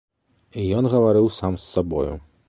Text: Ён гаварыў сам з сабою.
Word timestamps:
Ён 0.77 0.89
гаварыў 0.93 1.27
сам 1.39 1.53
з 1.65 1.67
сабою. 1.73 2.13